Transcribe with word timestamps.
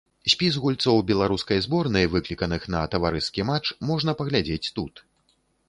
Спіс 0.33 0.55
гульцоў 0.61 0.97
беларускай 1.11 1.59
зборнай, 1.65 2.09
выкліканых 2.15 2.67
на 2.77 2.81
таварыскі 2.95 3.47
матч, 3.53 3.65
можна 3.93 4.11
паглядзець 4.25 4.73
тут. 4.81 5.07